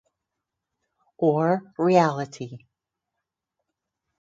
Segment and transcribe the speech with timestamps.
[1.19, 2.57] Or reality.